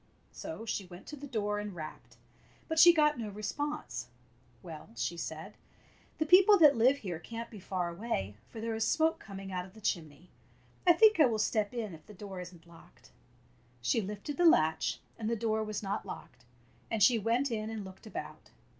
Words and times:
So 0.31 0.65
she 0.65 0.87
went 0.87 1.05
to 1.09 1.15
the 1.15 1.27
door 1.27 1.59
and 1.59 1.75
rapped, 1.75 2.17
but 2.67 2.79
she 2.79 2.91
got 2.91 3.19
no 3.19 3.29
response. 3.29 4.07
"Well," 4.63 4.89
she 4.95 5.15
said, 5.15 5.53
"the 6.17 6.25
people 6.25 6.57
that 6.57 6.75
live 6.75 6.77
5 6.77 6.77
Fairy 6.79 6.79
Tale 6.79 6.87
Bears 6.87 7.01
here 7.03 7.19
can't 7.19 7.49
be 7.51 7.59
far 7.59 7.89
away, 7.89 8.35
for 8.49 8.59
there 8.59 8.73
is 8.73 8.87
smoke 8.87 9.19
coming 9.19 9.51
out 9.51 9.63
of 9.65 9.75
the 9.75 9.79
chimney. 9.79 10.31
I 10.87 10.93
think 10.93 11.19
I 11.19 11.27
will 11.27 11.37
step 11.37 11.71
in, 11.71 11.93
if 11.93 12.07
the 12.07 12.15
door 12.15 12.39
is 12.41 12.51
n't 12.51 12.65
locked." 12.65 13.11
She 13.79 14.01
lifted 14.01 14.37
the 14.37 14.45
latch, 14.45 14.97
and 15.19 15.29
the 15.29 15.35
door 15.35 15.63
was 15.63 15.83
not 15.83 16.03
locked, 16.03 16.45
and 16.89 17.03
she 17.03 17.19
went 17.19 17.51
in 17.51 17.69
and 17.69 17.85
looked 17.85 18.07
about. 18.07 18.49